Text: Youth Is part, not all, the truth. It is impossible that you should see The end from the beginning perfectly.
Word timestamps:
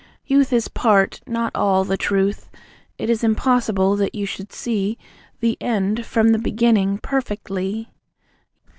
Youth 0.25 0.51
Is 0.51 0.67
part, 0.67 1.21
not 1.27 1.51
all, 1.53 1.83
the 1.83 1.95
truth. 1.95 2.49
It 2.97 3.07
is 3.07 3.23
impossible 3.23 3.95
that 3.97 4.15
you 4.15 4.25
should 4.25 4.51
see 4.51 4.97
The 5.41 5.59
end 5.61 6.07
from 6.07 6.29
the 6.29 6.39
beginning 6.39 6.97
perfectly. 6.97 7.91